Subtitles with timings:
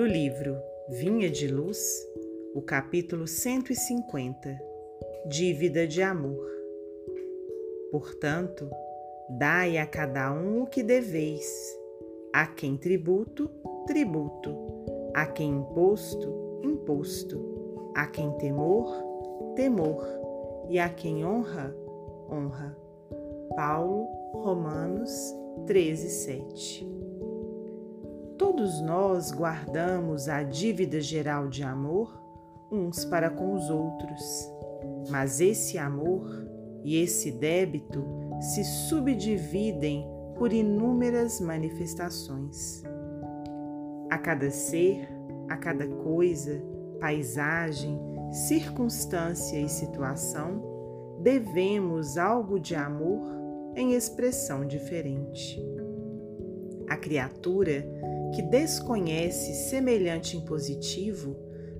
[0.00, 0.56] do livro
[0.88, 1.78] Vinha de Luz,
[2.54, 4.58] o capítulo 150
[5.28, 6.42] Dívida de Amor.
[7.90, 8.70] Portanto,
[9.28, 11.44] dai a cada um o que deveis,
[12.32, 13.50] a quem tributo,
[13.86, 14.56] tributo,
[15.12, 18.90] a quem imposto, imposto, a quem temor,
[19.54, 20.02] temor,
[20.70, 21.76] e a quem honra,
[22.26, 22.74] honra.
[23.54, 25.12] Paulo, Romanos
[25.66, 26.88] 13, 7.
[28.40, 32.18] Todos nós guardamos a dívida geral de amor
[32.72, 34.50] uns para com os outros,
[35.10, 36.26] mas esse amor
[36.82, 38.02] e esse débito
[38.40, 40.08] se subdividem
[40.38, 42.82] por inúmeras manifestações.
[44.10, 45.06] A cada ser,
[45.46, 46.62] a cada coisa,
[46.98, 48.00] paisagem,
[48.48, 53.20] circunstância e situação, devemos algo de amor
[53.76, 55.62] em expressão diferente.
[56.88, 57.84] A criatura
[58.34, 61.36] que desconhece semelhante impositivo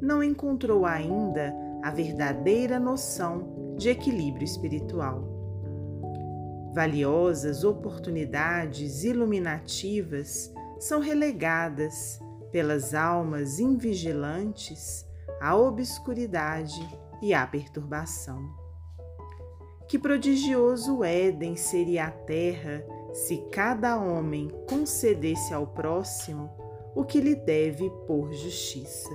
[0.00, 5.22] não encontrou ainda a verdadeira noção de equilíbrio espiritual.
[6.74, 15.06] Valiosas oportunidades iluminativas são relegadas pelas almas invigilantes
[15.40, 16.86] à obscuridade
[17.22, 18.42] e à perturbação.
[19.88, 26.50] Que prodigioso Éden seria a terra se cada homem concedesse ao próximo
[26.96, 29.10] o que lhe deve por justiça.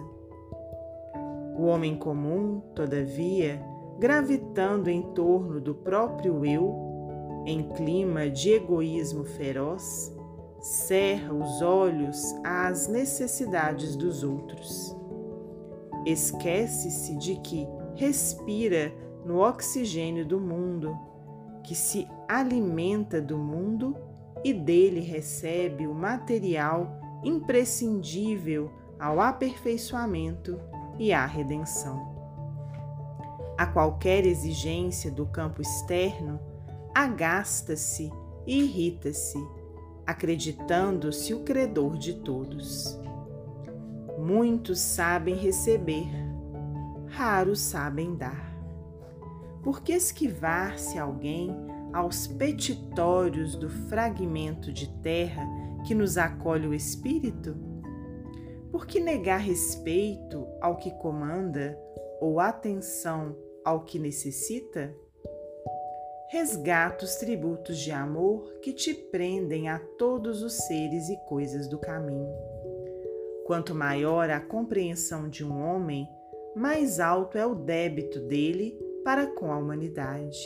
[1.58, 3.62] O homem comum, todavia,
[4.00, 10.16] gravitando em torno do próprio eu, em clima de egoísmo feroz,
[10.62, 14.96] cerra os olhos às necessidades dos outros.
[16.06, 18.94] Esquece-se de que respira
[19.26, 20.98] no oxigênio do mundo,
[21.70, 23.96] que se alimenta do mundo
[24.44, 30.60] e dele recebe o material imprescindível ao aperfeiçoamento
[30.98, 32.18] e à redenção.
[33.56, 36.40] A qualquer exigência do campo externo,
[36.96, 38.12] agasta-se
[38.48, 39.38] e irrita-se,
[40.08, 43.00] acreditando-se o credor de todos.
[44.18, 46.08] Muitos sabem receber,
[47.10, 48.49] raros sabem dar.
[49.64, 51.54] Por que esquivar-se alguém
[51.94, 55.46] aos petitórios do fragmento de terra
[55.86, 57.56] que nos acolhe o espírito?
[58.72, 61.78] Por que negar respeito ao que comanda
[62.22, 64.96] ou atenção ao que necessita?
[66.30, 71.80] Resgata os tributos de amor que te prendem a todos os seres e coisas do
[71.80, 72.30] caminho.
[73.46, 76.08] Quanto maior a compreensão de um homem,
[76.56, 80.44] mais alto é o débito dele para com a humanidade.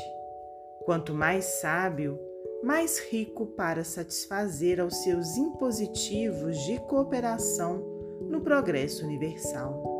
[0.86, 2.19] Quanto mais sábio,
[2.64, 7.84] mais rico para satisfazer aos seus impositivos de cooperação
[8.30, 9.94] no progresso universal.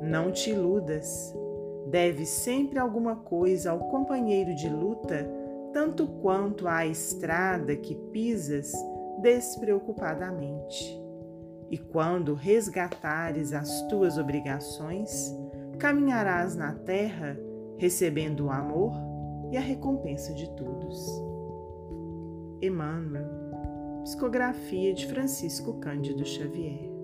[0.00, 1.34] Não te iludas.
[1.88, 5.28] Deve sempre alguma coisa ao companheiro de luta,
[5.72, 8.72] tanto quanto à estrada que pisas
[9.20, 11.00] despreocupadamente.
[11.70, 15.34] E quando resgatares as tuas obrigações,
[15.78, 17.38] caminharás na terra
[17.78, 18.92] recebendo o amor
[19.50, 21.06] e a recompensa de todos.
[22.60, 23.28] Emmanuel,
[24.02, 26.95] psicografia de Francisco Cândido Xavier.